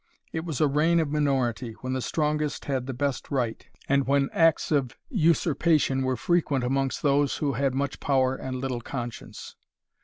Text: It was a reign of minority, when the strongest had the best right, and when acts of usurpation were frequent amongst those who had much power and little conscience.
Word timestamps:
It 0.33 0.45
was 0.45 0.59
a 0.59 0.65
reign 0.65 0.99
of 0.99 1.11
minority, 1.11 1.73
when 1.81 1.93
the 1.93 2.01
strongest 2.01 2.65
had 2.65 2.87
the 2.87 2.93
best 2.95 3.29
right, 3.29 3.63
and 3.87 4.07
when 4.07 4.31
acts 4.33 4.71
of 4.71 4.97
usurpation 5.11 6.01
were 6.01 6.17
frequent 6.17 6.63
amongst 6.63 7.03
those 7.03 7.37
who 7.37 7.53
had 7.53 7.75
much 7.75 7.99
power 7.99 8.35
and 8.35 8.55
little 8.59 8.81
conscience. 8.81 9.55